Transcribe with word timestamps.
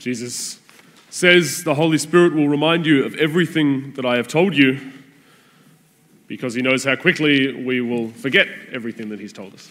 Jesus 0.00 0.58
says 1.10 1.62
the 1.62 1.74
Holy 1.74 1.98
Spirit 1.98 2.32
will 2.32 2.48
remind 2.48 2.86
you 2.86 3.04
of 3.04 3.14
everything 3.16 3.92
that 3.92 4.06
I 4.06 4.16
have 4.16 4.28
told 4.28 4.56
you 4.56 4.80
because 6.26 6.54
he 6.54 6.62
knows 6.62 6.84
how 6.84 6.96
quickly 6.96 7.52
we 7.64 7.82
will 7.82 8.08
forget 8.08 8.48
everything 8.72 9.10
that 9.10 9.20
he's 9.20 9.32
told 9.34 9.52
us. 9.52 9.70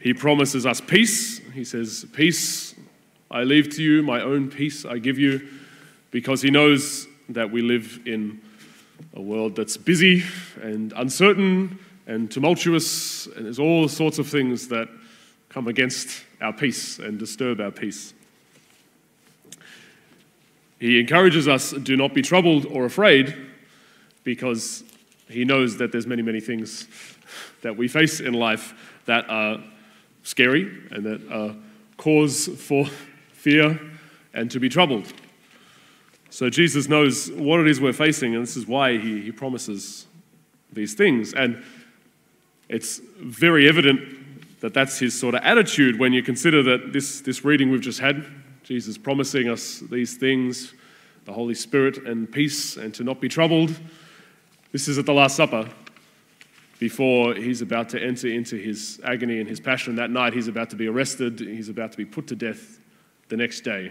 He 0.00 0.12
promises 0.12 0.66
us 0.66 0.80
peace. 0.80 1.38
He 1.54 1.62
says, 1.62 2.04
Peace 2.12 2.74
I 3.30 3.44
leave 3.44 3.68
to 3.76 3.82
you, 3.82 4.02
my 4.02 4.22
own 4.22 4.50
peace 4.50 4.84
I 4.84 4.98
give 4.98 5.20
you, 5.20 5.46
because 6.10 6.42
he 6.42 6.50
knows 6.50 7.06
that 7.28 7.52
we 7.52 7.62
live 7.62 8.00
in 8.06 8.40
a 9.14 9.20
world 9.20 9.54
that's 9.54 9.76
busy 9.76 10.24
and 10.60 10.92
uncertain 10.96 11.78
and 12.08 12.28
tumultuous, 12.28 13.28
and 13.36 13.44
there's 13.44 13.60
all 13.60 13.86
sorts 13.86 14.18
of 14.18 14.26
things 14.26 14.66
that 14.68 14.88
come 15.48 15.68
against 15.68 16.24
our 16.40 16.52
peace 16.52 16.98
and 16.98 17.20
disturb 17.20 17.60
our 17.60 17.70
peace. 17.70 18.14
He 20.78 21.00
encourages 21.00 21.48
us 21.48 21.72
do 21.72 21.96
not 21.96 22.14
be 22.14 22.22
troubled 22.22 22.66
or 22.66 22.84
afraid 22.84 23.34
because 24.24 24.84
he 25.28 25.44
knows 25.44 25.76
that 25.78 25.92
there's 25.92 26.06
many, 26.06 26.22
many 26.22 26.40
things 26.40 26.86
that 27.62 27.76
we 27.76 27.88
face 27.88 28.20
in 28.20 28.34
life 28.34 28.74
that 29.06 29.28
are 29.28 29.58
scary 30.22 30.70
and 30.90 31.04
that 31.04 31.30
are 31.30 31.54
cause 31.96 32.48
for 32.60 32.86
fear 33.32 33.80
and 34.34 34.50
to 34.50 34.60
be 34.60 34.68
troubled. 34.68 35.12
So 36.30 36.50
Jesus 36.50 36.88
knows 36.88 37.30
what 37.32 37.60
it 37.60 37.66
is 37.66 37.80
we're 37.80 37.92
facing, 37.92 38.34
and 38.34 38.42
this 38.42 38.56
is 38.56 38.66
why 38.66 38.98
he, 38.98 39.22
he 39.22 39.32
promises 39.32 40.06
these 40.72 40.94
things. 40.94 41.32
And 41.32 41.62
it's 42.68 43.00
very 43.18 43.68
evident 43.68 44.60
that 44.60 44.74
that's 44.74 44.98
his 44.98 45.18
sort 45.18 45.34
of 45.34 45.42
attitude 45.42 45.98
when 45.98 46.12
you 46.12 46.22
consider 46.22 46.62
that 46.64 46.92
this, 46.92 47.22
this 47.22 47.44
reading 47.44 47.70
we've 47.70 47.80
just 47.80 48.00
had, 48.00 48.26
Jesus 48.68 48.98
promising 48.98 49.48
us 49.48 49.78
these 49.90 50.18
things, 50.18 50.74
the 51.24 51.32
Holy 51.32 51.54
Spirit 51.54 52.06
and 52.06 52.30
peace, 52.30 52.76
and 52.76 52.92
to 52.92 53.02
not 53.02 53.18
be 53.18 53.26
troubled. 53.26 53.74
This 54.72 54.88
is 54.88 54.98
at 54.98 55.06
the 55.06 55.14
Last 55.14 55.36
Supper, 55.36 55.66
before 56.78 57.32
he's 57.32 57.62
about 57.62 57.88
to 57.88 58.02
enter 58.02 58.28
into 58.28 58.56
his 58.56 59.00
agony 59.02 59.40
and 59.40 59.48
his 59.48 59.58
passion. 59.58 59.96
That 59.96 60.10
night, 60.10 60.34
he's 60.34 60.48
about 60.48 60.68
to 60.68 60.76
be 60.76 60.86
arrested, 60.86 61.40
he's 61.40 61.70
about 61.70 61.92
to 61.92 61.96
be 61.96 62.04
put 62.04 62.26
to 62.26 62.36
death 62.36 62.78
the 63.30 63.38
next 63.38 63.62
day. 63.62 63.90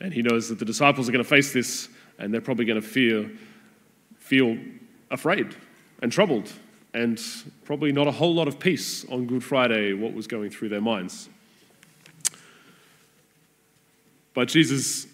And 0.00 0.14
he 0.14 0.22
knows 0.22 0.48
that 0.48 0.58
the 0.58 0.64
disciples 0.64 1.06
are 1.06 1.12
going 1.12 1.22
to 1.22 1.28
face 1.28 1.52
this, 1.52 1.90
and 2.18 2.32
they're 2.32 2.40
probably 2.40 2.64
going 2.64 2.80
to 2.80 2.88
fear, 2.88 3.30
feel 4.16 4.56
afraid 5.10 5.54
and 6.00 6.10
troubled, 6.10 6.50
and 6.94 7.20
probably 7.66 7.92
not 7.92 8.06
a 8.06 8.12
whole 8.12 8.34
lot 8.34 8.48
of 8.48 8.58
peace 8.58 9.04
on 9.10 9.26
Good 9.26 9.44
Friday, 9.44 9.92
what 9.92 10.14
was 10.14 10.26
going 10.26 10.48
through 10.48 10.70
their 10.70 10.80
minds. 10.80 11.28
But 14.38 14.46
Jesus 14.46 15.08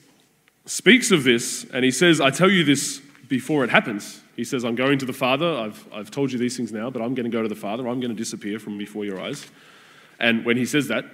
speaks 0.66 1.10
of 1.10 1.24
this, 1.24 1.64
and 1.72 1.82
he 1.82 1.90
says, 1.90 2.20
I 2.20 2.28
tell 2.28 2.50
you 2.50 2.62
this 2.62 3.00
before 3.26 3.64
it 3.64 3.70
happens. 3.70 4.20
He 4.36 4.44
says, 4.44 4.66
I'm 4.66 4.74
going 4.74 4.98
to 4.98 5.06
the 5.06 5.14
Father. 5.14 5.50
I've, 5.50 5.88
I've 5.94 6.10
told 6.10 6.30
you 6.30 6.38
these 6.38 6.58
things 6.58 6.72
now, 6.72 6.90
but 6.90 7.00
I'm 7.00 7.14
going 7.14 7.24
to 7.24 7.34
go 7.34 7.40
to 7.40 7.48
the 7.48 7.54
Father. 7.54 7.88
I'm 7.88 8.00
going 8.00 8.10
to 8.10 8.16
disappear 8.18 8.58
from 8.58 8.76
before 8.76 9.06
your 9.06 9.18
eyes. 9.18 9.46
And 10.20 10.44
when 10.44 10.58
he 10.58 10.66
says 10.66 10.88
that, 10.88 11.06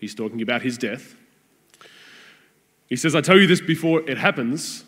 he's 0.00 0.12
talking 0.12 0.42
about 0.42 0.62
his 0.62 0.76
death. 0.76 1.14
He 2.88 2.96
says, 2.96 3.14
I 3.14 3.20
tell 3.20 3.38
you 3.38 3.46
this 3.46 3.60
before 3.60 4.00
it 4.10 4.18
happens, 4.18 4.82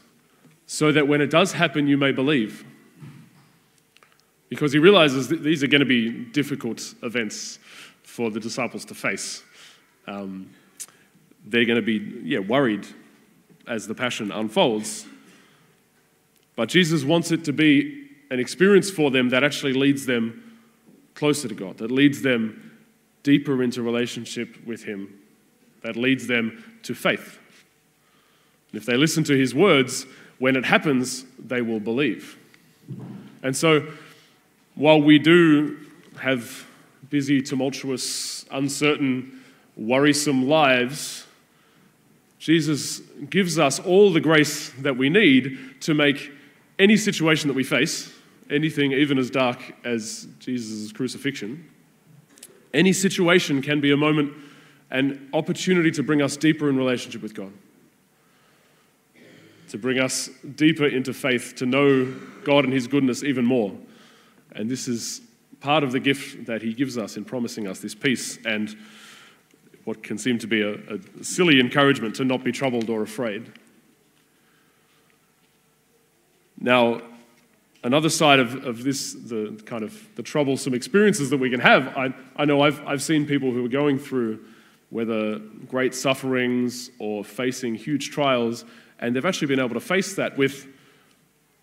so 0.67 0.91
that 0.91 1.07
when 1.07 1.21
it 1.21 1.31
does 1.31 1.53
happen, 1.53 1.87
you 1.87 1.97
may 1.97 2.11
believe. 2.11 2.65
Because 4.49 4.73
he 4.73 4.81
realizes 4.81 5.29
that 5.29 5.45
these 5.45 5.63
are 5.63 5.69
going 5.69 5.79
to 5.79 5.87
be 5.87 6.11
difficult 6.11 6.93
events 7.05 7.61
for 8.03 8.33
the 8.33 8.41
disciples 8.41 8.85
to 8.87 8.97
face. 8.97 9.45
Um, 10.09 10.51
they're 11.49 11.65
going 11.65 11.77
to 11.77 11.83
be 11.83 12.21
yeah, 12.25 12.41
worried 12.41 12.87
as 13.67 13.87
the 13.87 13.95
passion 13.95 14.31
unfolds. 14.31 15.07
But 16.57 16.69
Jesus 16.69 17.05
wants 17.05 17.31
it 17.31 17.45
to 17.45 17.53
be 17.53 18.09
an 18.31 18.39
experience 18.39 18.91
for 18.91 19.11
them 19.11 19.31
that 19.31 19.45
actually 19.45 19.73
leads 19.73 20.07
them 20.07 20.59
closer 21.15 21.49
to 21.49 21.55
God, 21.55 21.79
that 21.79 21.91
leads 21.91 22.23
them 22.23 22.81
deeper 23.23 23.63
into 23.63 23.83
relationship 23.83 24.57
with 24.67 24.85
Him, 24.85 25.19
that 25.83 25.97
leads 25.97 26.27
them 26.27 26.63
to 26.83 26.95
faith. 26.95 27.39
And 28.71 28.81
if 28.81 28.87
they 28.87 28.97
listen 28.97 29.25
to 29.25 29.37
His 29.37 29.55
words, 29.55 30.07
when 30.39 30.57
it 30.57 30.65
happens, 30.65 31.25
they 31.39 31.63
will 31.63 31.81
believe. 31.81 32.39
And 33.43 33.57
so, 33.57 33.87
while 34.75 35.01
we 35.01 35.19
do 35.19 35.77
have 36.21 36.67
busy, 37.11 37.41
tumultuous, 37.43 38.45
uncertain, 38.51 39.43
worrisome 39.77 40.49
lives, 40.49 41.18
Jesus 42.39 43.01
gives 43.31 43.59
us 43.59 43.81
all 43.81 44.13
the 44.13 44.21
grace 44.21 44.71
that 44.81 44.97
we 44.97 45.09
need 45.09 45.81
to 45.81 45.95
make 45.95 46.31
any 46.79 46.97
situation 46.97 47.49
that 47.49 47.55
we 47.55 47.65
face, 47.65 48.13
anything 48.51 48.93
even 48.93 49.19
as 49.19 49.31
dark 49.31 49.59
as 49.85 50.29
Jesus' 50.39 50.93
crucifixion, 50.93 51.69
any 52.73 52.93
situation 52.93 53.63
can 53.63 53.81
be 53.81 53.91
a 53.91 53.97
moment, 53.97 54.33
an 54.91 55.29
opportunity 55.33 55.91
to 55.91 56.03
bring 56.03 56.23
us 56.23 56.37
deeper 56.37 56.69
in 56.69 56.77
relationship 56.77 57.23
with 57.23 57.35
God, 57.35 57.53
to 59.69 59.79
bring 59.79 59.99
us 59.99 60.31
deeper 60.55 60.87
into 60.87 61.13
faith, 61.13 61.55
to 61.57 61.67
know 61.67 62.05
God 62.45 62.65
and 62.65 62.73
His 62.73 62.87
goodness 62.87 63.25
even 63.25 63.45
more. 63.45 63.73
And 64.53 64.71
this 64.71 64.87
is 64.87 65.21
part 65.61 65.83
of 65.83 65.93
the 65.93 66.01
gift 66.01 66.47
that 66.47 66.63
He 66.63 66.73
gives 66.73 66.97
us 66.97 67.17
in 67.17 67.25
promising 67.25 67.67
us 67.67 67.81
this 67.81 67.95
peace 67.95 68.39
and 68.45 68.77
what 69.89 70.03
can 70.03 70.19
seem 70.19 70.39
to 70.39 70.47
be 70.47 70.61
a, 70.61 70.75
a 70.75 71.25
silly 71.25 71.59
encouragement 71.59 72.15
to 72.15 72.23
not 72.23 72.45
be 72.45 72.53
troubled 72.53 72.91
or 72.91 73.01
afraid. 73.01 73.51
Now, 76.61 77.01
another 77.83 78.11
side 78.11 78.39
of, 78.39 78.67
of 78.67 78.85
this, 78.85 79.15
the 79.15 79.59
kind 79.65 79.83
of 79.83 79.99
the 80.15 80.23
troublesome 80.23 80.75
experiences 80.75 81.31
that 81.31 81.39
we 81.39 81.49
can 81.49 81.61
have, 81.61 81.97
I, 81.97 82.13
I 82.37 82.45
know 82.45 82.61
I've, 82.61 82.87
I've 82.87 83.03
seen 83.03 83.25
people 83.25 83.51
who 83.51 83.65
are 83.65 83.71
going 83.71 83.99
through 83.99 84.45
whether 84.91 85.39
great 85.67 85.95
sufferings 85.95 86.91
or 86.99 87.25
facing 87.25 87.75
huge 87.75 88.11
trials, 88.11 88.67
and 88.99 89.17
they've 89.17 89.25
actually 89.25 89.49
been 89.49 89.61
able 89.61 89.73
to 89.73 89.81
face 89.81 90.17
that 90.17 90.37
with 90.37 90.67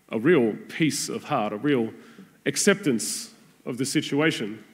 a 0.08 0.18
real 0.18 0.56
peace 0.68 1.08
of 1.08 1.22
heart, 1.22 1.52
a 1.52 1.58
real 1.58 1.90
acceptance 2.44 3.32
of 3.64 3.78
the 3.78 3.84
situation. 3.84 4.64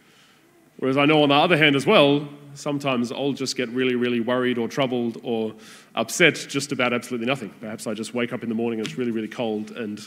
Whereas 0.78 0.96
I 0.96 1.04
know 1.04 1.22
on 1.22 1.28
the 1.28 1.34
other 1.34 1.58
hand 1.58 1.76
as 1.76 1.84
well, 1.84 2.30
sometimes 2.54 3.12
I'll 3.12 3.32
just 3.32 3.56
get 3.56 3.68
really, 3.70 3.94
really 3.94 4.20
worried 4.20 4.58
or 4.58 4.68
troubled 4.68 5.18
or 5.22 5.54
upset 5.94 6.34
just 6.34 6.72
about 6.72 6.92
absolutely 6.92 7.26
nothing. 7.26 7.50
Perhaps 7.60 7.86
I 7.86 7.94
just 7.94 8.14
wake 8.14 8.32
up 8.32 8.42
in 8.42 8.48
the 8.48 8.54
morning 8.54 8.80
and 8.80 8.86
it's 8.86 8.96
really, 8.96 9.10
really 9.10 9.28
cold 9.28 9.72
and 9.72 10.00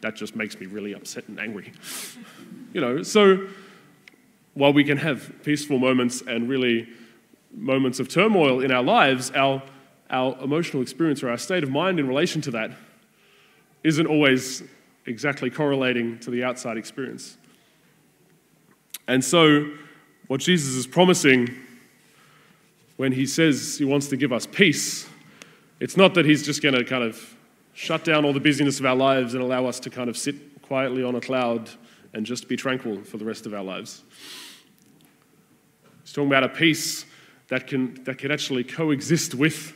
that 0.00 0.16
just 0.16 0.36
makes 0.36 0.58
me 0.58 0.66
really 0.66 0.94
upset 0.94 1.28
and 1.28 1.38
angry. 1.38 1.72
You 2.72 2.80
know, 2.80 3.02
so 3.02 3.46
while 4.54 4.72
we 4.72 4.84
can 4.84 4.98
have 4.98 5.32
peaceful 5.42 5.78
moments 5.78 6.22
and 6.22 6.48
really 6.48 6.88
moments 7.54 8.00
of 8.00 8.08
turmoil 8.08 8.60
in 8.60 8.70
our 8.70 8.82
lives, 8.82 9.30
our, 9.32 9.62
our 10.10 10.36
emotional 10.42 10.82
experience 10.82 11.22
or 11.22 11.30
our 11.30 11.38
state 11.38 11.62
of 11.62 11.70
mind 11.70 11.98
in 11.98 12.08
relation 12.08 12.40
to 12.42 12.50
that 12.52 12.70
isn't 13.84 14.06
always 14.06 14.62
exactly 15.06 15.50
correlating 15.50 16.18
to 16.20 16.30
the 16.30 16.44
outside 16.44 16.76
experience. 16.76 17.36
And 19.08 19.24
so, 19.24 19.70
what 20.28 20.40
Jesus 20.40 20.76
is 20.76 20.86
promising 20.86 21.54
when 23.02 23.10
he 23.10 23.26
says 23.26 23.78
he 23.78 23.84
wants 23.84 24.06
to 24.06 24.16
give 24.16 24.32
us 24.32 24.46
peace, 24.46 25.08
it's 25.80 25.96
not 25.96 26.14
that 26.14 26.24
he's 26.24 26.44
just 26.44 26.62
going 26.62 26.72
to 26.72 26.84
kind 26.84 27.02
of 27.02 27.36
shut 27.72 28.04
down 28.04 28.24
all 28.24 28.32
the 28.32 28.38
busyness 28.38 28.78
of 28.78 28.86
our 28.86 28.94
lives 28.94 29.34
and 29.34 29.42
allow 29.42 29.66
us 29.66 29.80
to 29.80 29.90
kind 29.90 30.08
of 30.08 30.16
sit 30.16 30.62
quietly 30.62 31.02
on 31.02 31.16
a 31.16 31.20
cloud 31.20 31.68
and 32.12 32.24
just 32.24 32.46
be 32.46 32.56
tranquil 32.56 33.02
for 33.02 33.16
the 33.16 33.24
rest 33.24 33.44
of 33.44 33.54
our 33.54 33.64
lives. 33.64 34.04
He's 36.04 36.12
talking 36.12 36.28
about 36.28 36.44
a 36.44 36.48
peace 36.48 37.04
that 37.48 37.66
can, 37.66 37.94
that 38.04 38.18
can 38.18 38.30
actually 38.30 38.62
coexist 38.62 39.34
with 39.34 39.74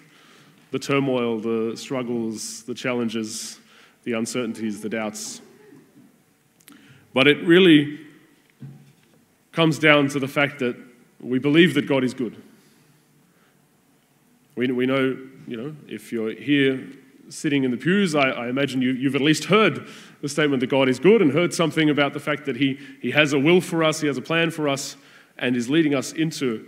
the 0.71 0.79
turmoil, 0.79 1.41
the 1.41 1.77
struggles, 1.77 2.63
the 2.63 2.75
challenges, 2.75 3.59
the 4.05 4.13
uncertainties, 4.13 4.83
the 4.83 4.89
doubts. 4.89 5.41
But 7.13 7.27
it 7.27 7.43
really 7.43 7.99
comes 9.51 9.81
down 9.81 10.11
to 10.11 10.21
the 10.21 10.29
fact 10.29 10.61
that 10.61 10.77
we 11.19 11.41
believe 11.41 11.75
that 11.75 11.89
God 11.89 12.05
is 12.05 12.15
good. 12.15 12.41
We, 14.57 14.73
we 14.73 14.87
know, 14.87 15.17
you 15.47 15.57
know, 15.57 15.77
if 15.87 16.11
you're 16.11 16.33
here 16.33 16.83
sitting 17.29 17.65
in 17.65 17.71
the 17.71 17.77
pews, 17.77 18.15
I, 18.15 18.31
I 18.31 18.49
imagine 18.49 18.81
you, 18.81 18.93
you've 18.93 19.15
at 19.15 19.21
least 19.21 19.45
heard 19.45 19.87
the 20.23 20.29
statement 20.29 20.61
that 20.61 20.69
God 20.69 20.89
is 20.89 20.99
good 20.99 21.21
and 21.21 21.31
heard 21.31 21.53
something 21.53 21.91
about 21.91 22.15
the 22.15 22.21
fact 22.21 22.47
that 22.47 22.57
he, 22.57 22.79
he 23.03 23.11
has 23.11 23.35
a 23.35 23.39
will 23.39 23.61
for 23.61 23.85
us, 23.85 24.01
He 24.01 24.07
has 24.07 24.17
a 24.17 24.23
plan 24.23 24.51
for 24.51 24.69
us, 24.69 24.97
and 25.37 25.55
is 25.55 25.69
leading 25.69 25.95
us 25.95 26.13
into 26.13 26.67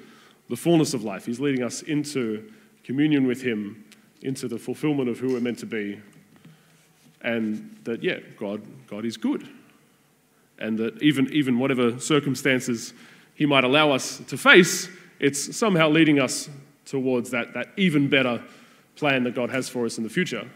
the 0.51 0.57
fullness 0.57 0.93
of 0.93 1.03
life. 1.03 1.25
He's 1.25 1.41
leading 1.41 1.63
us 1.63 1.81
into 1.83 2.53
communion 2.85 3.27
with 3.27 3.41
Him, 3.41 3.85
into 4.21 4.49
the 4.49 4.59
fulfillment 4.59 5.09
of 5.09 5.19
who 5.19 5.33
we're 5.33 5.41
meant 5.41 5.59
to 5.61 5.67
be. 5.67 6.01
And 7.23 7.79
that, 7.85 8.03
yeah, 8.03 8.19
God, 8.39 8.63
God 8.87 9.07
is 9.07 9.17
good. 9.17 9.49
And 10.59 10.79
that 10.79 11.03
even, 11.03 11.33
even 11.33 11.59
whatever 11.59 11.99
circumstances 11.99 12.93
He 13.35 13.47
might 13.47 13.65
allow 13.65 13.93
us 13.93 14.19
to 14.29 14.37
face, 14.37 14.91
it's 15.21 15.57
somehow 15.57 15.89
leading 15.89 16.21
us 16.21 16.51
towards 16.89 17.31
that, 17.31 17.55
that 17.55 17.69
even 17.77 18.09
better 18.09 18.43
plan 18.97 19.25
that 19.25 19.35
God 19.35 19.51
has 19.51 19.69
for 19.69 19.85
us 19.87 19.99
in 19.99 20.05
the 20.05 20.11
future. 20.11 20.49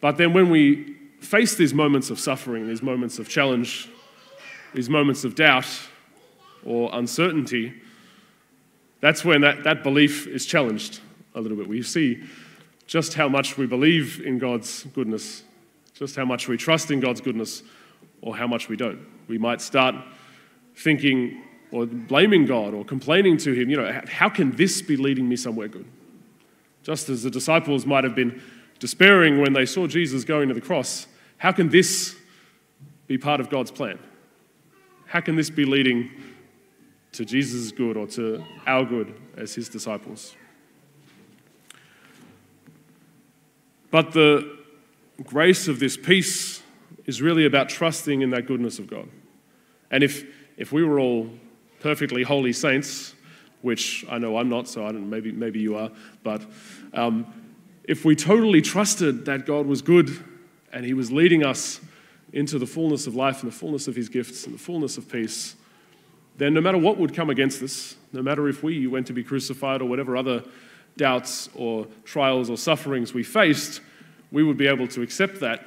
But 0.00 0.16
then 0.16 0.32
when 0.32 0.50
we 0.50 0.96
face 1.20 1.54
these 1.54 1.72
moments 1.72 2.10
of 2.10 2.18
suffering, 2.18 2.66
these 2.66 2.82
moments 2.82 3.18
of 3.18 3.28
challenge, 3.28 3.88
these 4.74 4.88
moments 4.90 5.24
of 5.24 5.34
doubt 5.34 5.66
or 6.64 6.90
uncertainty, 6.92 7.74
that's 9.00 9.24
when 9.24 9.42
that, 9.42 9.64
that 9.64 9.82
belief 9.82 10.26
is 10.26 10.46
challenged 10.46 11.00
a 11.34 11.40
little 11.40 11.56
bit. 11.56 11.68
We 11.68 11.82
see 11.82 12.24
just 12.86 13.14
how 13.14 13.28
much 13.28 13.56
we 13.56 13.66
believe 13.66 14.20
in 14.24 14.38
God's 14.38 14.84
goodness, 14.94 15.42
just 15.94 16.16
how 16.16 16.24
much 16.24 16.48
we 16.48 16.56
trust 16.56 16.90
in 16.90 17.00
God's 17.00 17.20
goodness, 17.20 17.62
or 18.20 18.36
how 18.36 18.46
much 18.46 18.68
we 18.68 18.76
don't. 18.76 19.00
We 19.28 19.38
might 19.38 19.60
start 19.60 19.94
thinking 20.76 21.42
or 21.74 21.86
blaming 21.86 22.46
God 22.46 22.72
or 22.72 22.84
complaining 22.84 23.36
to 23.38 23.52
Him, 23.52 23.68
you 23.68 23.76
know, 23.76 24.00
how 24.06 24.28
can 24.28 24.52
this 24.52 24.80
be 24.80 24.96
leading 24.96 25.28
me 25.28 25.34
somewhere 25.34 25.66
good? 25.66 25.84
Just 26.84 27.08
as 27.08 27.24
the 27.24 27.30
disciples 27.30 27.84
might 27.84 28.04
have 28.04 28.14
been 28.14 28.40
despairing 28.78 29.40
when 29.40 29.54
they 29.54 29.66
saw 29.66 29.88
Jesus 29.88 30.22
going 30.22 30.46
to 30.46 30.54
the 30.54 30.60
cross, 30.60 31.08
how 31.36 31.50
can 31.50 31.70
this 31.70 32.14
be 33.08 33.18
part 33.18 33.40
of 33.40 33.50
God's 33.50 33.72
plan? 33.72 33.98
How 35.06 35.20
can 35.20 35.34
this 35.34 35.50
be 35.50 35.64
leading 35.64 36.12
to 37.10 37.24
Jesus' 37.24 37.72
good 37.72 37.96
or 37.96 38.06
to 38.06 38.44
our 38.68 38.84
good 38.84 39.12
as 39.36 39.56
His 39.56 39.68
disciples? 39.68 40.36
But 43.90 44.12
the 44.12 44.58
grace 45.24 45.66
of 45.66 45.80
this 45.80 45.96
peace 45.96 46.62
is 47.04 47.20
really 47.20 47.46
about 47.46 47.68
trusting 47.68 48.22
in 48.22 48.30
that 48.30 48.46
goodness 48.46 48.78
of 48.78 48.86
God. 48.86 49.08
And 49.90 50.04
if, 50.04 50.24
if 50.56 50.70
we 50.70 50.84
were 50.84 51.00
all 51.00 51.30
perfectly 51.84 52.22
holy 52.22 52.54
saints, 52.54 53.12
which 53.60 54.06
I 54.08 54.16
know 54.16 54.38
I'm 54.38 54.48
not, 54.48 54.66
so 54.68 54.86
I 54.86 54.92
don't, 54.92 55.10
maybe, 55.10 55.32
maybe 55.32 55.60
you 55.60 55.76
are, 55.76 55.90
but 56.22 56.40
um, 56.94 57.26
if 57.84 58.06
we 58.06 58.16
totally 58.16 58.62
trusted 58.62 59.26
that 59.26 59.44
God 59.44 59.66
was 59.66 59.82
good 59.82 60.08
and 60.72 60.86
He 60.86 60.94
was 60.94 61.12
leading 61.12 61.44
us 61.44 61.80
into 62.32 62.58
the 62.58 62.64
fullness 62.64 63.06
of 63.06 63.14
life 63.14 63.42
and 63.42 63.52
the 63.52 63.54
fullness 63.54 63.86
of 63.86 63.94
His 63.94 64.08
gifts 64.08 64.46
and 64.46 64.54
the 64.54 64.58
fullness 64.58 64.96
of 64.96 65.12
peace, 65.12 65.56
then 66.38 66.54
no 66.54 66.62
matter 66.62 66.78
what 66.78 66.96
would 66.96 67.12
come 67.12 67.28
against 67.28 67.62
us, 67.62 67.96
no 68.14 68.22
matter 68.22 68.48
if 68.48 68.62
we 68.62 68.86
went 68.86 69.06
to 69.08 69.12
be 69.12 69.22
crucified 69.22 69.82
or 69.82 69.84
whatever 69.84 70.16
other 70.16 70.42
doubts 70.96 71.50
or 71.54 71.86
trials 72.06 72.48
or 72.48 72.56
sufferings 72.56 73.12
we 73.12 73.22
faced, 73.22 73.82
we 74.32 74.42
would 74.42 74.56
be 74.56 74.68
able 74.68 74.88
to 74.88 75.02
accept 75.02 75.38
that, 75.40 75.66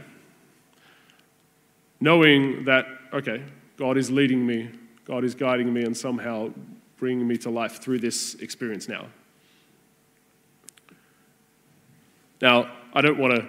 knowing 2.01 2.65
that, 2.65 2.87
okay, 3.13 3.43
God 3.77 3.97
is 3.97 4.09
leading 4.09 4.43
me, 4.43 4.71
God 5.07 5.23
is 5.23 5.35
guiding 5.35 5.71
me, 5.71 5.83
and 5.83 5.95
somehow 5.95 6.51
bringing 6.97 7.25
me 7.25 7.37
to 7.37 7.49
life 7.49 7.81
through 7.81 7.99
this 7.99 8.35
experience 8.35 8.89
now. 8.89 9.07
Now, 12.41 12.69
I 12.93 12.99
don't 12.99 13.17
want 13.17 13.33
to 13.33 13.47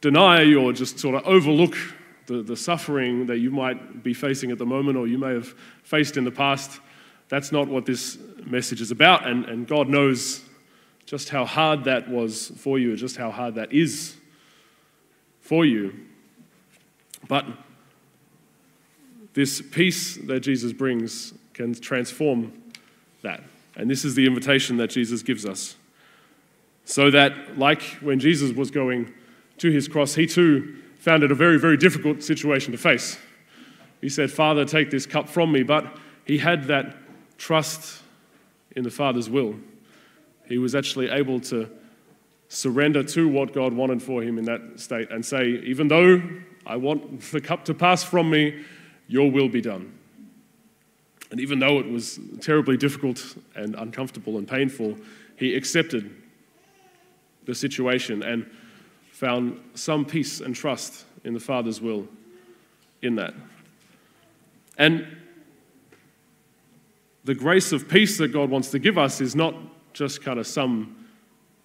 deny 0.00 0.52
or 0.54 0.72
just 0.72 0.98
sort 0.98 1.14
of 1.14 1.22
overlook 1.24 1.76
the, 2.26 2.42
the 2.42 2.56
suffering 2.56 3.26
that 3.26 3.38
you 3.38 3.52
might 3.52 4.02
be 4.02 4.12
facing 4.12 4.50
at 4.50 4.58
the 4.58 4.66
moment 4.66 4.98
or 4.98 5.06
you 5.06 5.16
may 5.16 5.32
have 5.32 5.54
faced 5.84 6.16
in 6.16 6.24
the 6.24 6.30
past. 6.32 6.80
That's 7.28 7.52
not 7.52 7.68
what 7.68 7.86
this 7.86 8.18
message 8.44 8.80
is 8.80 8.90
about, 8.90 9.28
and, 9.28 9.44
and 9.44 9.68
God 9.68 9.88
knows 9.88 10.42
just 11.06 11.28
how 11.28 11.44
hard 11.44 11.84
that 11.84 12.10
was 12.10 12.48
for 12.56 12.80
you, 12.80 12.96
just 12.96 13.16
how 13.16 13.30
hard 13.30 13.54
that 13.54 13.72
is 13.72 14.16
for 15.40 15.64
you. 15.64 15.94
But 17.28 17.46
this 19.34 19.62
peace 19.62 20.16
that 20.16 20.40
Jesus 20.40 20.72
brings 20.72 21.34
can 21.54 21.74
transform 21.74 22.52
that. 23.22 23.42
And 23.76 23.90
this 23.90 24.04
is 24.04 24.14
the 24.14 24.26
invitation 24.26 24.76
that 24.78 24.90
Jesus 24.90 25.22
gives 25.22 25.46
us. 25.46 25.76
So 26.84 27.10
that, 27.10 27.58
like 27.58 27.82
when 28.00 28.18
Jesus 28.18 28.52
was 28.52 28.70
going 28.70 29.12
to 29.58 29.70
his 29.70 29.88
cross, 29.88 30.14
he 30.14 30.26
too 30.26 30.76
found 30.98 31.22
it 31.22 31.30
a 31.30 31.34
very, 31.34 31.58
very 31.58 31.76
difficult 31.76 32.22
situation 32.22 32.72
to 32.72 32.78
face. 32.78 33.18
He 34.00 34.08
said, 34.08 34.30
Father, 34.30 34.64
take 34.64 34.90
this 34.90 35.06
cup 35.06 35.28
from 35.28 35.52
me. 35.52 35.62
But 35.62 35.86
he 36.24 36.38
had 36.38 36.64
that 36.64 36.96
trust 37.38 38.02
in 38.76 38.82
the 38.82 38.90
Father's 38.90 39.30
will. 39.30 39.54
He 40.46 40.58
was 40.58 40.74
actually 40.74 41.08
able 41.10 41.40
to 41.40 41.70
surrender 42.48 43.04
to 43.04 43.28
what 43.28 43.52
God 43.52 43.72
wanted 43.72 44.02
for 44.02 44.22
him 44.22 44.36
in 44.36 44.44
that 44.46 44.80
state 44.80 45.10
and 45.10 45.24
say, 45.24 45.60
even 45.64 45.88
though 45.88 46.20
I 46.66 46.76
want 46.76 47.20
the 47.30 47.40
cup 47.40 47.64
to 47.66 47.74
pass 47.74 48.02
from 48.02 48.28
me, 48.28 48.64
your 49.10 49.28
will 49.30 49.48
be 49.48 49.60
done. 49.60 49.92
And 51.32 51.40
even 51.40 51.58
though 51.58 51.80
it 51.80 51.90
was 51.90 52.20
terribly 52.40 52.76
difficult 52.76 53.36
and 53.56 53.74
uncomfortable 53.74 54.38
and 54.38 54.46
painful, 54.46 54.96
he 55.36 55.54
accepted 55.56 56.14
the 57.44 57.54
situation 57.54 58.22
and 58.22 58.48
found 59.10 59.60
some 59.74 60.04
peace 60.04 60.40
and 60.40 60.54
trust 60.54 61.04
in 61.24 61.34
the 61.34 61.40
Father's 61.40 61.80
will 61.80 62.06
in 63.02 63.16
that. 63.16 63.34
And 64.78 65.06
the 67.24 67.34
grace 67.34 67.72
of 67.72 67.88
peace 67.88 68.16
that 68.18 68.28
God 68.28 68.48
wants 68.48 68.70
to 68.70 68.78
give 68.78 68.96
us 68.96 69.20
is 69.20 69.34
not 69.34 69.54
just 69.92 70.22
kind 70.22 70.38
of 70.38 70.46
some 70.46 71.06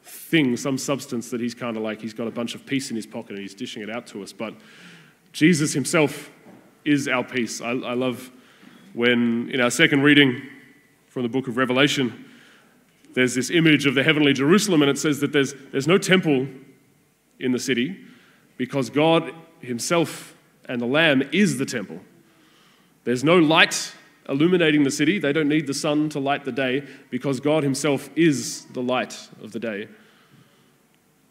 thing, 0.03 0.57
some 0.57 0.77
substance 0.77 1.30
that 1.30 1.39
he's 1.39 1.53
kind 1.53 1.77
of 1.77 1.83
like, 1.83 2.01
he's 2.01 2.13
got 2.13 2.27
a 2.27 2.31
bunch 2.31 2.56
of 2.56 2.65
peace 2.65 2.89
in 2.89 2.95
his 2.95 3.06
pocket 3.06 3.31
and 3.31 3.39
he's 3.39 3.53
dishing 3.53 3.83
it 3.83 3.89
out 3.89 4.07
to 4.07 4.24
us. 4.24 4.33
But 4.33 4.56
Jesus 5.31 5.74
himself 5.74 6.31
is 6.86 7.08
our 7.08 7.24
peace. 7.24 7.62
I, 7.62 7.72
I 7.72 7.94
love 7.94 8.32
when 8.94 9.50
in 9.50 9.60
our 9.60 9.72
second 9.72 10.04
reading 10.04 10.42
from 11.08 11.24
the 11.24 11.30
book 11.30 11.48
of 11.48 11.58
Revelation, 11.58 12.26
there's 13.14 13.34
this 13.34 13.50
image 13.50 13.86
of 13.86 13.96
the 13.96 14.04
heavenly 14.04 14.34
Jerusalem, 14.34 14.82
and 14.82 14.92
it 14.92 14.98
says 14.98 15.20
that 15.22 15.32
there's, 15.32 15.54
there's 15.72 15.88
no 15.88 15.98
temple 15.98 16.48
in 17.40 17.52
the 17.52 17.60
city 17.60 17.98
because 18.58 18.90
God 18.90 19.34
Himself 19.62 20.36
and 20.68 20.82
the 20.82 20.86
Lamb 20.86 21.24
is 21.32 21.58
the 21.58 21.66
temple. 21.66 22.00
There's 23.04 23.24
no 23.24 23.38
light 23.38 23.94
illuminating 24.28 24.84
the 24.84 24.92
city. 24.92 25.20
They 25.20 25.34
don't 25.34 25.48
need 25.48 25.68
the 25.68 25.74
sun 25.74 26.10
to 26.10 26.20
light 26.20 26.46
the 26.46 26.52
day 26.52 26.84
because 27.10 27.40
God 27.40 27.64
Himself 27.64 28.10
is 28.16 28.66
the 28.66 28.82
light 28.82 29.30
of 29.42 29.52
the 29.52 29.60
day. 29.60 29.88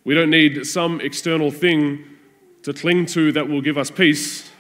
We 0.04 0.14
don't 0.14 0.30
need 0.30 0.66
some 0.66 1.00
external 1.00 1.50
thing 1.50 2.04
to 2.62 2.72
cling 2.72 3.06
to 3.06 3.32
that 3.32 3.48
will 3.48 3.60
give 3.60 3.76
us 3.76 3.90
peace, 3.90 4.50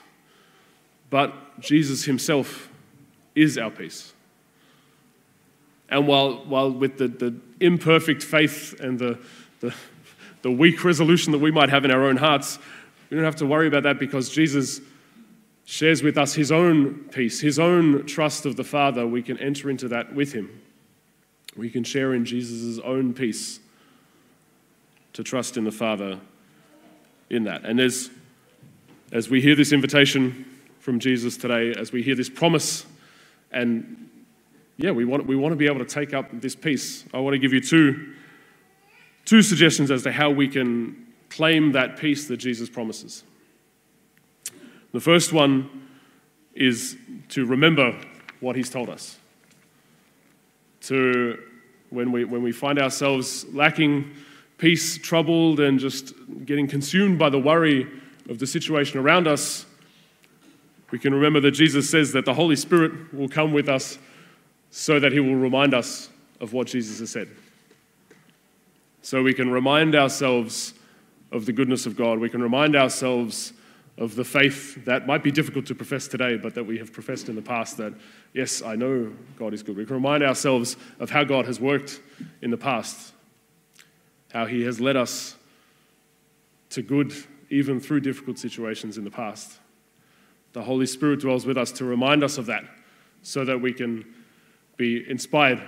but 1.10 1.60
Jesus 1.60 2.04
Himself 2.04 2.68
is 3.34 3.58
our 3.58 3.70
peace. 3.70 4.12
And 5.88 6.06
while, 6.06 6.44
while 6.46 6.70
with 6.70 6.98
the, 6.98 7.08
the 7.08 7.34
imperfect 7.60 8.22
faith 8.22 8.78
and 8.80 8.98
the, 8.98 9.18
the, 9.60 9.74
the 10.42 10.50
weak 10.50 10.84
resolution 10.84 11.32
that 11.32 11.38
we 11.38 11.50
might 11.50 11.68
have 11.68 11.84
in 11.84 11.90
our 11.90 12.04
own 12.04 12.16
hearts, 12.16 12.58
we 13.10 13.16
don't 13.16 13.24
have 13.24 13.36
to 13.36 13.46
worry 13.46 13.68
about 13.68 13.84
that 13.84 13.98
because 13.98 14.30
Jesus 14.30 14.80
shares 15.66 16.02
with 16.02 16.18
us 16.18 16.34
his 16.34 16.50
own 16.50 16.94
peace, 17.10 17.40
his 17.40 17.58
own 17.58 18.06
trust 18.06 18.44
of 18.44 18.56
the 18.56 18.64
Father. 18.64 19.06
We 19.06 19.22
can 19.22 19.38
enter 19.38 19.70
into 19.70 19.88
that 19.88 20.14
with 20.14 20.32
him. 20.32 20.60
We 21.56 21.70
can 21.70 21.84
share 21.84 22.14
in 22.14 22.24
Jesus' 22.24 22.80
own 22.84 23.14
peace 23.14 23.60
to 25.12 25.22
trust 25.22 25.56
in 25.56 25.64
the 25.64 25.72
Father 25.72 26.18
in 27.30 27.44
that. 27.44 27.64
And 27.64 27.80
as, 27.80 28.10
as 29.12 29.30
we 29.30 29.40
hear 29.40 29.54
this 29.54 29.72
invitation 29.72 30.44
from 30.84 30.98
Jesus 30.98 31.38
today, 31.38 31.72
as 31.72 31.92
we 31.92 32.02
hear 32.02 32.14
this 32.14 32.28
promise, 32.28 32.84
and 33.50 34.10
yeah, 34.76 34.90
we 34.90 35.06
want, 35.06 35.26
we 35.26 35.34
want 35.34 35.50
to 35.52 35.56
be 35.56 35.64
able 35.64 35.78
to 35.78 35.86
take 35.86 36.12
up 36.12 36.26
this 36.30 36.54
peace, 36.54 37.06
I 37.14 37.20
want 37.20 37.32
to 37.32 37.38
give 37.38 37.54
you 37.54 37.62
two, 37.62 38.12
two 39.24 39.40
suggestions 39.40 39.90
as 39.90 40.02
to 40.02 40.12
how 40.12 40.28
we 40.28 40.46
can 40.46 41.06
claim 41.30 41.72
that 41.72 41.96
peace 41.96 42.28
that 42.28 42.36
Jesus 42.36 42.68
promises. 42.68 43.24
The 44.92 45.00
first 45.00 45.32
one 45.32 45.88
is 46.54 46.98
to 47.30 47.46
remember 47.46 47.98
what 48.40 48.54
he's 48.54 48.68
told 48.68 48.90
us. 48.90 49.16
To, 50.82 51.42
when 51.88 52.12
we, 52.12 52.26
when 52.26 52.42
we 52.42 52.52
find 52.52 52.78
ourselves 52.78 53.46
lacking 53.54 54.10
peace, 54.58 54.98
troubled, 54.98 55.60
and 55.60 55.78
just 55.78 56.12
getting 56.44 56.68
consumed 56.68 57.18
by 57.18 57.30
the 57.30 57.38
worry 57.38 57.88
of 58.28 58.38
the 58.38 58.46
situation 58.46 58.98
around 58.98 59.26
us, 59.26 59.64
we 60.94 61.00
can 61.00 61.12
remember 61.12 61.40
that 61.40 61.50
Jesus 61.50 61.90
says 61.90 62.12
that 62.12 62.24
the 62.24 62.34
Holy 62.34 62.54
Spirit 62.54 63.12
will 63.12 63.28
come 63.28 63.52
with 63.52 63.68
us 63.68 63.98
so 64.70 65.00
that 65.00 65.10
he 65.10 65.18
will 65.18 65.34
remind 65.34 65.74
us 65.74 66.08
of 66.40 66.52
what 66.52 66.68
Jesus 66.68 67.00
has 67.00 67.10
said. 67.10 67.28
So 69.02 69.20
we 69.20 69.34
can 69.34 69.50
remind 69.50 69.96
ourselves 69.96 70.72
of 71.32 71.46
the 71.46 71.52
goodness 71.52 71.84
of 71.84 71.96
God. 71.96 72.20
We 72.20 72.30
can 72.30 72.40
remind 72.40 72.76
ourselves 72.76 73.54
of 73.98 74.14
the 74.14 74.22
faith 74.22 74.84
that 74.84 75.04
might 75.04 75.24
be 75.24 75.32
difficult 75.32 75.66
to 75.66 75.74
profess 75.74 76.06
today, 76.06 76.36
but 76.36 76.54
that 76.54 76.62
we 76.62 76.78
have 76.78 76.92
professed 76.92 77.28
in 77.28 77.34
the 77.34 77.42
past 77.42 77.76
that, 77.78 77.92
yes, 78.32 78.62
I 78.62 78.76
know 78.76 79.12
God 79.36 79.52
is 79.52 79.64
good. 79.64 79.76
We 79.76 79.86
can 79.86 79.96
remind 79.96 80.22
ourselves 80.22 80.76
of 81.00 81.10
how 81.10 81.24
God 81.24 81.46
has 81.46 81.58
worked 81.58 82.00
in 82.40 82.52
the 82.52 82.56
past 82.56 83.14
how 84.32 84.46
He 84.46 84.62
has 84.62 84.80
led 84.80 84.96
us 84.96 85.34
to 86.70 86.82
good 86.82 87.12
even 87.50 87.80
through 87.80 87.98
difficult 87.98 88.38
situations 88.38 88.96
in 88.96 89.02
the 89.02 89.10
past. 89.10 89.58
The 90.54 90.62
Holy 90.62 90.86
Spirit 90.86 91.20
dwells 91.20 91.44
with 91.44 91.58
us 91.58 91.72
to 91.72 91.84
remind 91.84 92.22
us 92.22 92.38
of 92.38 92.46
that 92.46 92.64
so 93.22 93.44
that 93.44 93.60
we 93.60 93.72
can 93.72 94.04
be 94.76 95.08
inspired 95.08 95.60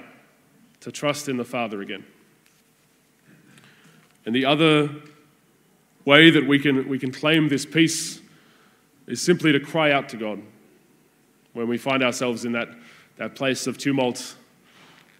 to 0.81 0.93
trust 0.93 1.29
in 1.29 1.37
the 1.37 1.45
Father 1.45 1.83
again. 1.83 2.05
And 4.25 4.35
the 4.35 4.45
other 4.45 4.91
way 6.05 6.31
that 6.31 6.47
we 6.47 6.61
can, 6.61 6.89
we 6.89 7.01
can 7.01 7.11
claim 7.11 7.49
this 7.49 7.67
peace 7.67 8.21
is 9.09 9.21
simply 9.21 9.51
to 9.53 9.61
cry 9.61 9.91
out 9.91 10.09
to 10.11 10.17
God 10.17 10.41
when 11.53 11.67
we 11.67 11.79
find 11.79 12.03
ourselves 12.03 12.45
in 12.45 12.53
that, 12.53 12.69
that 13.17 13.35
place 13.35 13.67
of 13.67 13.79
tumult, 13.79 14.37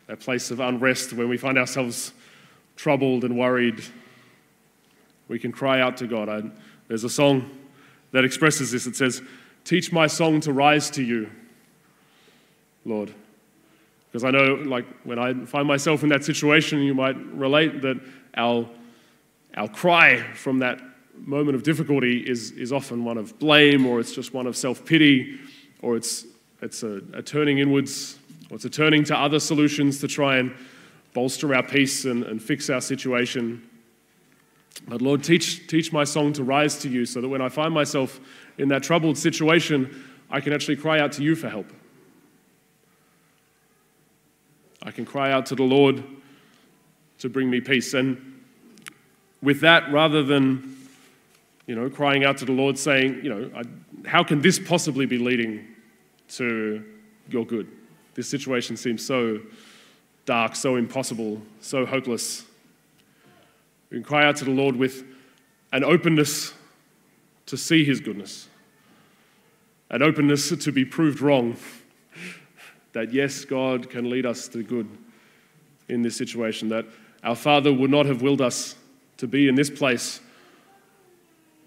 that 0.07 0.21
place 0.21 0.53
of 0.53 0.61
unrest, 0.61 1.13
when 1.13 1.29
we 1.29 1.37
find 1.37 1.59
ourselves 1.59 2.13
troubled 2.77 3.25
and 3.25 3.37
worried. 3.37 3.83
We 5.27 5.41
can 5.41 5.51
cry 5.51 5.81
out 5.81 5.97
to 5.97 6.07
God. 6.07 6.29
I, 6.29 6.43
there's 6.87 7.03
a 7.03 7.11
song 7.11 7.51
that 8.13 8.25
expresses 8.25 8.71
this. 8.71 8.87
It 8.87 8.95
says, 8.95 9.23
Teach 9.67 9.91
my 9.91 10.07
song 10.07 10.41
to 10.43 10.53
rise 10.53 10.91
to 10.91 11.03
you, 11.03 11.29
Lord. 12.85 13.13
Because 14.07 14.23
I 14.23 14.31
know, 14.31 14.55
like, 14.65 14.87
when 15.03 15.19
I 15.19 15.35
find 15.45 15.67
myself 15.67 16.05
in 16.05 16.09
that 16.11 16.25
situation, 16.25 16.83
you 16.83 16.95
might 16.95 17.17
relate 17.33 17.83
that 17.83 18.01
our, 18.37 18.69
our 19.57 19.67
cry 19.67 20.23
from 20.35 20.61
that 20.61 20.81
moment 21.17 21.57
of 21.57 21.65
difficulty 21.65 22.21
is, 22.21 22.53
is 22.53 22.73
often 22.73 23.03
one 23.05 23.19
of 23.19 23.37
blame, 23.41 23.87
or 23.87 23.99
it's 23.99 24.15
just 24.15 24.33
one 24.33 24.47
of 24.47 24.57
self 24.57 24.85
pity, 24.85 25.41
or 25.83 25.97
it's, 25.97 26.27
it's 26.63 26.85
a, 26.85 27.01
a 27.13 27.21
turning 27.21 27.59
inwards, 27.59 28.21
or 28.51 28.55
it's 28.55 28.67
a 28.67 28.71
turning 28.71 29.03
to 29.03 29.19
other 29.19 29.41
solutions 29.41 30.01
to 30.01 30.07
try 30.07 30.37
and 30.37 30.55
bolster 31.13 31.53
our 31.53 31.65
peace 31.65 32.05
and, 32.05 32.23
and 32.23 32.41
fix 32.41 32.71
our 32.71 32.81
situation. 32.81 33.69
But 34.87 35.03
Lord, 35.03 35.25
teach, 35.25 35.67
teach 35.67 35.93
my 35.93 36.05
song 36.05 36.33
to 36.35 36.45
rise 36.45 36.79
to 36.81 36.89
you 36.89 37.07
so 37.07 37.21
that 37.21 37.29
when 37.29 37.41
I 37.41 37.49
find 37.49 37.73
myself 37.73 38.21
in 38.59 38.69
that 38.69 38.83
troubled 38.83 39.17
situation, 39.17 40.05
I 40.31 40.41
can 40.41 40.53
actually 40.53 40.77
cry 40.77 41.01
out 41.01 41.13
to 41.13 41.23
you 41.23 41.35
for 41.35 41.49
help. 41.49 41.73
I 44.83 44.91
can 44.91 45.05
cry 45.05 45.33
out 45.33 45.47
to 45.47 45.55
the 45.55 45.65
Lord 45.65 46.05
to 47.19 47.29
bring 47.29 47.51
me 47.51 47.61
peace. 47.61 47.95
And 47.95 48.41
with 49.43 49.61
that, 49.61 49.91
rather 49.91 50.23
than, 50.23 50.77
you 51.67 51.75
know, 51.75 51.91
crying 51.91 52.25
out 52.25 52.39
to 52.39 52.45
the 52.45 52.53
Lord 52.53 52.79
saying, 52.79 53.21
you 53.23 53.31
know, 53.31 53.51
I, 53.57 53.63
how 54.09 54.23
can 54.23 54.41
this 54.41 54.59
possibly 54.59 55.07
be 55.07 55.19
leading 55.19 55.67
to 56.29 56.85
your 57.29 57.45
good? 57.45 57.69
This 58.15 58.29
situation 58.29 58.77
seems 58.77 59.05
so 59.05 59.41
dark, 60.25 60.57
so 60.57 60.77
impossible, 60.77 61.43
so 61.61 61.85
hopeless. 61.85 62.45
We 63.91 63.97
can 63.97 64.05
cry 64.05 64.25
out 64.27 64.37
to 64.37 64.45
the 64.45 64.51
Lord 64.51 64.77
with 64.77 65.05
an 65.73 65.85
openness 65.85 66.53
to 67.47 67.57
see 67.57 67.85
his 67.85 68.01
goodness, 68.01 68.49
an 69.91 70.03
openness 70.03 70.49
to 70.49 70.73
be 70.73 70.85
proved 70.85 71.21
wrong 71.21 71.57
that 72.93 73.13
yes, 73.13 73.45
God 73.45 73.89
can 73.89 74.11
lead 74.11 74.27
us 74.27 74.49
to 74.49 74.63
good 74.63 74.89
in 75.89 76.03
this 76.03 76.17
situation, 76.17 76.69
that 76.71 76.87
our 77.23 77.37
Father 77.37 77.73
would 77.73 77.91
not 77.91 78.07
have 78.07 78.23
willed 78.23 78.41
us 78.41 78.75
to 79.19 79.27
be 79.27 79.49
in 79.49 79.55
this 79.55 79.71
place 79.71 80.21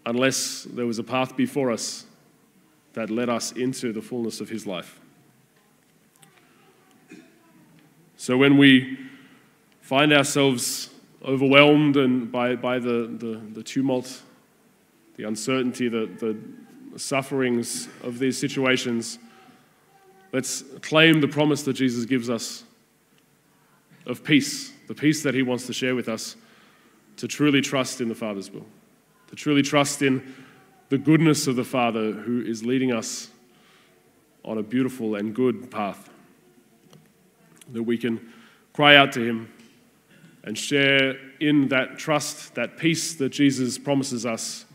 unless 0.06 0.64
there 0.64 0.86
was 0.86 1.00
a 1.00 1.04
path 1.04 1.38
before 1.38 1.72
us 1.72 2.06
that 2.94 3.10
led 3.10 3.30
us 3.30 3.52
into 3.54 3.94
the 3.94 4.02
fullness 4.02 4.42
of 4.42 4.50
His 4.50 4.66
life. 4.66 5.00
So 8.18 8.38
when 8.38 8.58
we 8.58 8.98
find 9.82 10.12
ourselves 10.12 10.90
overwhelmed 11.26 11.98
and 11.98 12.32
by, 12.32 12.56
by 12.56 12.80
the, 12.80 13.10
the, 13.18 13.42
the 13.54 13.64
tumult, 13.64 14.22
the 15.18 15.24
uncertainty, 15.26 15.90
the, 15.90 16.10
the 16.20 17.00
sufferings 17.00 17.88
of 18.04 18.20
these 18.20 18.38
situations, 18.38 19.20
Let's 20.32 20.64
claim 20.82 21.22
the 21.22 21.28
promise 21.28 21.64
that 21.64 21.74
Jesus 21.74 22.06
gives 22.06 22.30
us 22.30 22.64
of 24.06 24.24
peace, 24.24 24.72
the 24.88 24.94
peace 24.94 25.24
that 25.24 25.34
he 25.34 25.42
wants 25.42 25.66
to 25.68 25.74
share 25.74 25.96
with 25.96 26.08
us, 26.08 26.36
to 27.18 27.28
truly 27.28 27.62
trust 27.62 28.00
in 28.00 28.10
the 28.10 28.16
Father's 28.16 28.52
will, 28.52 28.66
to 29.28 29.36
truly 29.36 29.62
trust 29.62 30.02
in 30.02 30.36
the 30.90 30.98
goodness 30.98 31.48
of 31.48 31.56
the 31.56 31.64
Father 31.64 32.12
who 32.12 32.42
is 32.42 32.64
leading 32.64 32.92
us 32.92 33.30
on 34.46 34.58
a 34.58 34.64
beautiful 34.64 35.16
and 35.16 35.34
good 35.34 35.70
path. 35.72 36.10
That 37.74 37.84
we 37.84 37.98
can 37.98 38.32
cry 38.74 38.96
out 38.96 39.12
to 39.14 39.24
him 39.24 39.52
and 40.44 40.58
share 40.58 41.16
in 41.40 41.68
that 41.70 41.98
trust, 41.98 42.56
that 42.56 42.78
peace 42.78 43.16
that 43.16 43.30
Jesus 43.30 43.78
promises 43.78 44.26
us 44.26 44.66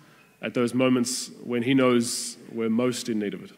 at 0.42 0.54
those 0.54 0.74
moments 0.74 1.30
when 1.42 1.62
he 1.62 1.74
knows 1.74 2.36
we're 2.52 2.68
most 2.68 3.08
in 3.08 3.18
need 3.18 3.34
of 3.34 3.44
it. 3.44 3.52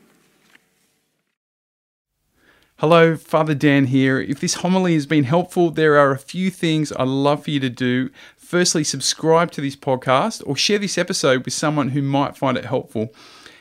Hello, 2.79 3.17
Father 3.17 3.55
Dan 3.55 3.87
here. 3.87 4.21
If 4.21 4.41
this 4.41 4.55
homily 4.55 4.93
has 4.95 5.07
been 5.07 5.25
helpful, 5.25 5.71
there 5.71 5.97
are 5.97 6.13
a 6.13 6.19
few 6.19 6.51
things 6.51 6.93
I'd 6.93 7.09
love 7.09 7.45
for 7.45 7.51
you 7.51 7.61
to 7.61 7.71
do. 7.71 8.11
Firstly, 8.37 8.85
subscribe 8.85 9.51
to 9.53 9.63
this 9.63 9.75
podcast 9.75 10.43
or 10.45 10.57
share 10.57 10.79
this 10.79 10.99
episode 10.99 11.47
with 11.47 11.55
someone 11.55 11.89
who 11.89 12.03
might 12.03 12.37
find 12.37 12.59
it 12.59 12.67
helpful. 12.67 13.15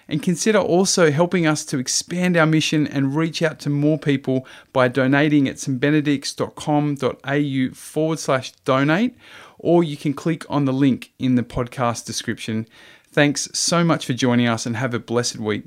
And 0.08 0.22
consider 0.22 0.60
also 0.60 1.12
helping 1.12 1.48
us 1.48 1.66
to 1.66 1.80
expand 1.80 2.38
our 2.38 2.46
mission 2.46 2.86
and 2.86 3.16
reach 3.16 3.42
out 3.42 3.60
to 3.62 3.70
more 3.70 3.98
people 3.98 4.46
by 4.72 4.88
donating 4.88 5.48
at 5.48 5.56
stbenedicts.com.au 5.56 7.74
forward 7.74 8.20
slash 8.20 8.52
donate, 8.66 9.16
or 9.58 9.84
you 9.84 9.98
can 9.98 10.14
click 10.14 10.46
on 10.50 10.66
the 10.66 10.74
link 10.74 11.12
in 11.18 11.36
the 11.36 11.44
podcast 11.44 12.06
description. 12.06 12.68
Thanks 13.12 13.50
so 13.54 13.84
much 13.84 14.06
for 14.06 14.14
joining 14.14 14.48
us 14.48 14.66
and 14.66 14.78
have 14.78 14.94
a 14.94 15.00
blessed 15.00 15.38
week. 15.38 15.64